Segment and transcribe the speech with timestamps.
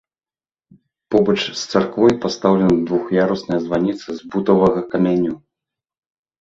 [1.15, 5.33] Побач з царквой пастаўлена двух'ярусная званіца з бутавага каменю.